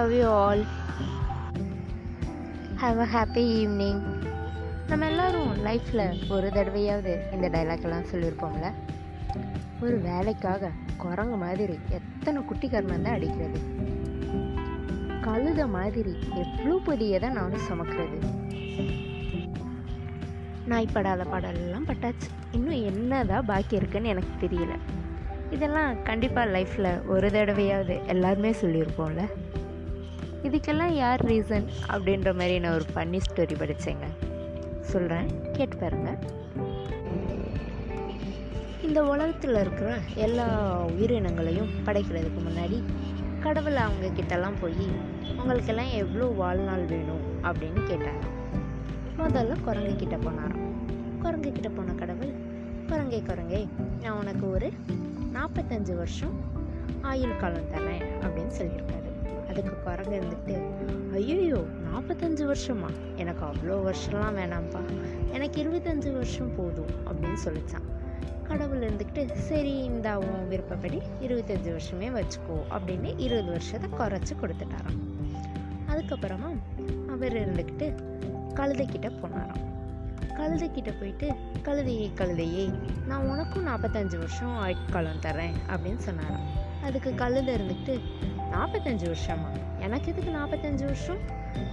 How 0.00 0.08
you 0.08 0.28
all 0.30 0.64
have 2.80 2.98
a 3.00 3.06
happy 3.14 3.42
evening 3.56 4.00
நம்ம 4.86 5.06
எல்லோரும் 5.06 5.50
லைஃப்பில் 5.64 6.30
ஒரு 6.30 6.46
தடவையாவது 6.48 7.32
இந்த 7.32 7.48
டைலாக்லாம் 7.48 7.80
எல்லாம் 7.80 8.06
சொல்லியிருப்போம்ல? 8.12 8.72
ஒரு 9.80 9.96
வேலைக்காக 9.98 10.70
குரங்கு 10.96 11.36
மாதிரி 11.36 11.78
எத்தனை 11.88 12.42
குட்டிக்காரன் 12.42 13.02
தான் 13.02 13.14
அடிக்கிறது. 13.14 13.60
கழுத 15.20 15.68
மாதிரி 15.68 16.18
எவ்வளோ 16.34 16.80
புதியதை 16.86 17.30
நானும் 17.30 17.66
சுமக்கிறது. 17.70 18.18
நாய் 20.66 20.92
படாத 20.92 21.24
பாடலெல்லாம் 21.24 21.88
பட்டாச்சு. 21.88 22.30
இன்னும் 22.50 22.84
என்னதான் 22.84 23.46
பாக்கி 23.46 23.76
இருக்குன்னு 23.76 24.08
எனக்கு 24.08 24.46
தெரியல. 24.46 24.76
இதெல்லாம் 25.50 26.02
கண்டிப்பாக 26.02 26.58
லைஃப்பில் 26.58 27.06
ஒரு 27.06 27.28
தடவையாவது 27.28 28.06
எல்லாருமே 28.06 28.50
சொல்லியிருப்போம்ல? 28.50 29.28
இதுக்கெல்லாம் 30.42 30.92
யார் 30.92 31.22
ரீசன் 31.26 31.66
அப்படின்ற 31.88 32.30
மாதிரி 32.34 32.58
நான் 32.58 32.72
ஒரு 32.72 32.86
ஃபன்னி 32.94 33.20
ஸ்டோரி 33.26 33.56
படித்தேங்க 33.58 34.06
சொல்கிறேன் 34.80 35.28
கேட்டு 35.52 35.76
பாருங்க. 35.76 36.10
இந்த 38.82 39.04
உலகத்தில் 39.04 39.54
இருக்கிற 39.54 39.90
எல்லா 40.14 40.46
உயிரினங்களையும் 40.86 41.72
படைக்கிறதுக்கு 41.86 42.40
முன்னாடி 42.46 42.78
கடவுள் 43.40 43.76
அவங்க 43.76 44.06
கிட்டலாம் 44.06 44.58
போய் 44.60 44.86
உங்களுக்கெல்லாம் 45.36 45.92
எவ்வளோ 45.92 46.24
வாழ்நாள் 46.24 46.84
வேணும்? 46.84 47.22
அப்படின்னு 47.42 47.82
கேட்டாராம் 47.90 48.36
முதல்ல 49.18 49.60
குரங்கு 49.64 49.96
கிட்ட 49.96 50.16
போனாராம். 50.16 50.66
குரங்கு 51.22 51.52
கிட்ட 51.52 51.68
போன 51.68 51.92
கடவுள் 51.92 52.32
குரங்கே 52.86 53.20
குரங்கே 53.28 53.68
நான் 54.02 54.18
உனக்கு 54.18 54.50
ஒரு 54.50 54.72
நாற்பத்தஞ்சு 55.34 55.94
வருஷம் 55.96 56.36
ஆயுள் 57.00 57.36
காலம் 57.36 57.70
தரேன் 57.70 58.06
அப்படின்னு 58.20 58.52
சொல்லியிருக்காரு. 58.58 59.09
குரங்கு 59.84 60.20
இருந்துட்டு 60.20 60.56
ஐயோ 61.12 61.64
நாற்பத்தஞ்சு 61.86 62.42
வருஷமா? 62.50 62.90
எனக்கு 63.16 63.44
அவ்வளோ 63.44 63.76
வருஷம்லாம் 63.88 64.36
வேணாம்ப்பா. 64.38 64.80
எனக்கு 65.32 65.62
இருபத்தஞ்சு 65.62 66.12
வருஷம் 66.12 66.54
போதும் 66.56 66.92
அப்படின்னு 67.06 67.36
சொல்லிச்சான். 67.44 67.88
கடவுள் 68.48 68.78
இருந்துக்கிட்டு 68.78 69.32
சரி 69.32 69.78
இந்த 69.78 70.18
உன் 70.18 70.48
விருப்பப்படி 70.48 71.00
இருபத்தஞ்சி 71.20 71.76
வருஷமே 71.76 72.08
வச்சுக்கோ 72.18 72.58
அப்படின்னு 72.70 73.14
இருபது 73.16 73.50
வருஷத்தை 73.50 73.90
குறைச்சி 73.98 74.32
கொடுத்துட்டாராம். 74.40 75.00
அதுக்கப்புறமா 75.88 76.50
அவர் 77.10 77.32
இருந்துக்கிட்டு 77.32 77.94
கழுதைக்கிட்ட 78.54 79.10
போனாராம். 79.22 79.68
கழுதைக்கிட்ட 80.38 80.92
போயிட்டு 81.00 81.34
கழுதையே 81.64 82.10
கழுதையே 82.16 82.74
நான் 83.06 83.28
உனக்கும் 83.28 83.66
நாற்பத்தஞ்சு 83.66 84.16
வருஷம் 84.16 84.56
ஆயுட்காலம் 84.66 85.22
தரேன் 85.22 85.56
அப்படின்னு 85.68 85.96
சொன்னாராம். 85.96 86.59
அதுக்கு 86.84 87.14
கழுதை 87.14 87.54
இருந்துக்கிட்டு 87.54 88.00
நாற்பத்தஞ்சு 88.52 89.12
வருஷமா. 89.12 89.50
எனக்கு 89.78 90.12
எதுக்கு 90.12 90.32
நாற்பத்தஞ்சு 90.32 90.84
வருஷம்? 90.84 91.18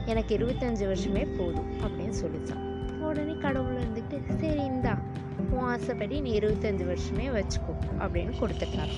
எனக்கு 0.06 0.38
இருபத்தஞ்சு 0.38 0.86
வருஷமே 0.92 1.38
போதும் 1.38 1.72
அப்படின்னு 1.82 2.14
சொல்லிச்சான். 2.24 2.66
உடனே 3.00 3.38
கடவுள் 3.38 3.78
இருந்துட்டு 3.78 4.40
சரி 4.40 4.64
இந்தா 4.64 4.98
உன் 5.50 5.64
ஆசைப்படி 5.64 6.22
நீ 6.22 6.40
இருபத்தஞ்சு 6.40 6.86
வருஷமே 6.92 7.28
வச்சுக்கோ 7.38 7.76
அப்படின்னு 8.00 8.34
கொடுத்துட்டாரு 8.42 8.96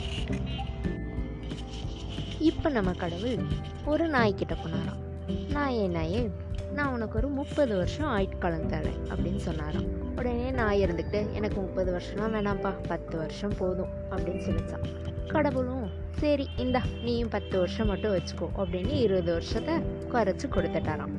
இப்போ 2.40 2.70
நம்ம 2.70 2.92
கடவுள் 2.92 3.38
ஒரு 3.86 4.10
நாய்க்கிட்ட 4.10 4.56
போனாராம். 4.56 5.02
நாயே 5.28 5.88
நாயே 5.98 6.30
நான் 6.74 6.94
உனக்கு 6.94 7.18
ஒரு 7.18 7.28
முப்பது 7.28 7.78
வருஷம் 7.78 8.18
ஆயுட்காலம் 8.18 8.70
தரேன் 8.70 9.00
அப்படின்னு 9.10 9.36
சொன்னாராம். 9.36 10.18
உடனே 10.18 10.52
நாய் 10.52 10.84
இருந்துக்கிட்டு 10.84 11.32
எனக்கு 11.32 11.62
முப்பது 11.62 11.98
வருஷம்லாம் 11.98 12.34
வேணாம்ப்பா 12.36 12.74
பத்து 12.88 13.18
வருஷம் 13.18 13.54
போதும் 13.58 13.94
அப்படின்னு 14.12 14.44
சொல்லிச்சான். 14.48 14.86
கடவுளும் 15.28 15.89
சரி 16.20 16.50
இந்தா 16.58 16.82
நீயும் 17.04 17.30
பத்து 17.30 17.58
வருஷம் 17.58 17.88
மட்டும் 17.88 18.14
வச்சுக்கோ 18.16 18.48
அப்படின்னு 18.58 18.94
இருபது 19.02 19.32
வருஷத்தை 19.32 19.76
குறைச்சி 20.14 20.48
கொடுத்துட்டாராம். 20.56 21.14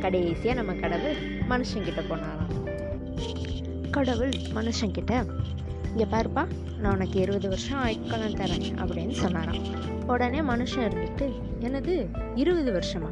கடைசியாக 0.00 0.62
நம்ம 0.62 0.72
கடவுள் 0.80 1.16
மனுஷங்கிட்ட 1.48 2.02
போனாராம். 2.10 2.50
கடவுள் 3.90 4.34
மனுஷங்கிட்ட 4.54 5.12
இங்கே 5.90 6.06
பாருப்பா 6.10 6.46
நான் 6.78 6.94
உனக்கு 6.94 7.20
இருபது 7.20 7.48
வருஷம் 7.48 7.80
ஆயுட்காலம் 7.84 8.38
தரேன் 8.40 8.68
அப்படின்னு 8.82 9.10
சொன்னாராம். 9.10 9.62
உடனே 10.06 10.40
மனுஷன் 10.40 10.86
இருந்துட்டு 10.88 11.28
எனது 11.58 12.08
இருபது 12.34 12.72
வருஷமா? 12.72 13.10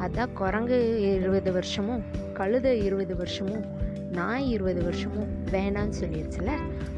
அதான் 0.00 0.32
குரங்கு 0.32 0.78
இருபது 1.12 1.52
வருஷமும் 1.52 2.02
கழுத 2.34 2.72
இருபது 2.84 3.16
வருஷமும் 3.16 3.64
நான் 4.12 4.40
இருபது 4.40 4.82
வருஷமும் 4.82 5.44
வேணான்னு 5.44 5.92
சொல்லிடுச்சுல 6.00 6.50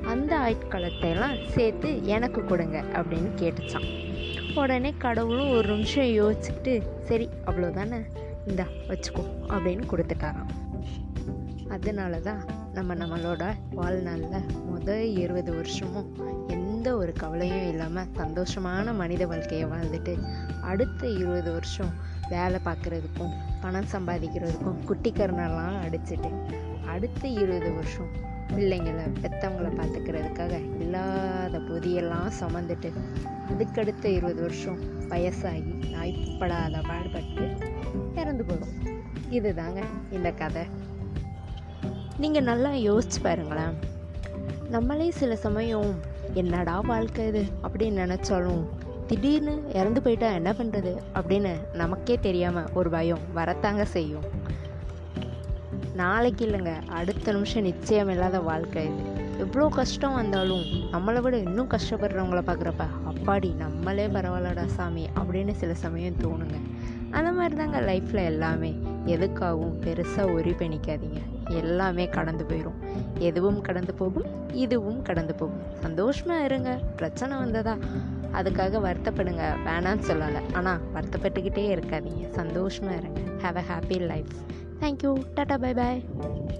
அந்த 0.05 0.39
ஆயுட்காலத்தை 0.39 1.11
எல்லாம் 1.11 1.37
சேர்த்து 1.49 2.05
எனக்கு 2.07 2.45
கொடுங்க 2.45 2.85
அப்படின்னு 2.93 3.31
கேட்டுச்சான் 3.37 3.89
உடனே 4.55 4.95
கடவுளும் 4.99 5.51
ஒரு 5.51 5.69
நிமிஷம் 5.69 6.05
யோசிச்சுட்டு 6.05 6.83
சரி 7.01 7.29
அவ்வளோதானே 7.47 8.03
இந்தா 8.47 8.65
வச்சுக்கோ 8.89 9.25
அப்படின்னு 9.49 9.83
கொடுத்துட்டாராம். 9.91 10.51
அதனால 11.69 12.19
தான் 12.19 12.45
நம்ம 12.73 12.95
நம்மளோட 12.95 13.53
வாழ்நாளில் 13.71 14.45
முதல் 14.67 15.17
இருபது 15.17 15.55
வருஷமும் 15.55 16.17
எந்த 16.49 16.97
ஒரு 16.97 17.13
கவலையும் 17.13 17.69
இல்லாமல் 17.69 18.07
சந்தோஷமான 18.17 18.95
மனித 18.95 19.27
வாழ்க்கையை 19.27 19.69
வாழ்ந்துட்டு 19.69 20.19
அடுத்த 20.63 21.09
இருபது 21.09 21.53
வருஷம் 21.53 21.93
வேலை 22.29 22.61
பார்க்குறதுக்கும் 22.65 23.33
பணம் 23.61 23.87
சம்பாதிக்கிறதுக்கும் 23.93 24.81
குட்டிக்கரணெல்லாம் 24.87 25.77
அடிச்சுட்டு 25.83 26.33
அடுத்த 26.89 27.29
இருபது 27.29 27.73
வருஷம் 27.73 28.33
பிள்ளைங்களை 28.49 29.03
பெற்றவங்கள 29.23 29.69
பார்த்துக்கிறதுக்காக 29.77 30.81
இல்லாத 30.81 31.59
பொதியெல்லாம் 31.59 32.31
சுமந்துட்டு 32.41 32.93
அதுக்கடுத்த 33.49 34.05
இருபது 34.05 34.41
வருஷம் 34.41 34.79
வயசாகி 35.09 35.75
நாய்ப்படாத 35.93 36.83
பாடுபட்டு 36.87 37.57
இறந்து 38.15 38.45
போடும் 38.45 39.03
இதுதாங்க 39.31 39.85
இந்த 40.11 40.31
கதை. 40.31 40.63
நீங்கள் 42.19 42.43
நல்லா 42.43 42.71
யோசிச்சு 42.71 43.21
பாருங்களேன். 43.23 43.79
நம்மளே 44.69 45.11
சில 45.11 45.37
சமயம் 45.37 45.95
என்னடா 46.33 46.81
வாழ்க்கை 46.81 47.27
இது? 47.27 47.45
அப்படின்னு 47.63 47.99
நினச்சாலும் 48.05 48.67
திடீர்னு 49.07 49.63
இறந்து 49.75 50.03
போயிட்டா 50.03 50.31
என்ன 50.31 50.53
பண்ணுறது 50.53 50.97
அப்படின்னு 51.15 51.57
நமக்கே 51.73 52.19
தெரியாமல் 52.19 52.73
ஒரு 52.73 52.91
பயம் 52.91 53.19
வரத்தாங்க 53.37 53.83
செய்யும். 53.83 54.44
நாளைக்கு 55.95 56.47
இல்லைங்க. 56.47 56.87
அடுத்த 56.89 57.33
நிமிஷம் 57.33 57.63
நிச்சயம் 57.63 58.09
இல்லாத 58.09 58.41
வாழ்க்கை 58.41 58.85
இது. 58.85 59.23
எவ்வளோ 59.39 59.69
கஷ்டம் 59.69 60.15
வந்தாலும் 60.15 60.63
நம்மளை 60.63 61.21
விட 61.21 61.37
இன்னும் 61.37 61.69
கஷ்டப்படுறவங்கள 61.69 62.43
பார்க்குறப்ப 62.47 62.87
அப்பாடி 63.11 63.57
நம்மளே 63.57 64.07
பரவாயில்லடா 64.07 64.67
சாமி 64.67 65.09
அப்படின்னு 65.17 65.53
சில 65.53 65.75
சமயம் 65.75 66.15
தோணுங்க. 66.15 66.55
அந்த 67.11 67.33
மாதிரி 67.33 67.57
தாங்க 67.57 67.81
லைஃப்பில் 67.81 68.25
எல்லாமே. 68.25 68.79
எதுக்காகவும் 69.07 69.75
பெருசாக 69.81 70.35
ஒரி 70.35 70.51
பண்ணிக்காதீங்க. 70.51 71.21
எல்லாமே 71.49 72.09
கடந்து 72.09 72.45
போயிடும் 72.49 72.79
எதுவும் 73.19 73.61
கடந்து 73.61 73.95
போகும் 73.95 74.53
இதுவும் 74.53 75.03
கடந்து 75.03 75.35
போகும். 75.35 75.61
சந்தோஷமாக 75.81 76.45
இருங்க. 76.45 76.81
பிரச்சனை 76.97 77.37
வந்ததா? 77.37 77.77
அதுக்காக 78.33 78.81
வருத்தப்படுங்க. 78.81 79.55
வேணான்னு 79.67 80.03
சொல்லலை. 80.09 80.55
ஆனால் 80.55 80.81
வருத்தப்பட்டுக்கிட்டே 80.95 81.67
இருக்காதீங்க. 81.77 82.31
சந்தோஷமாக 82.31 82.97
இருங்க. 82.97 83.21
Have 83.43 83.57
a 83.57 83.63
happy 83.73 84.01
life 84.01 84.35
Thank 84.85 85.03
you. 85.03 85.25
Tata. 85.35 85.57
Bye 85.59 85.73
bye. 85.73 86.55